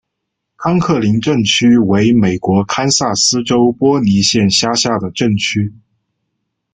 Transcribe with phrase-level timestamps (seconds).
[0.57, 5.75] 康克林镇区为美国堪萨斯州波尼县辖下的镇区。